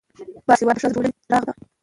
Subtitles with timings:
[0.47, 1.53] با سواده ښځه دټولنې څراغ ده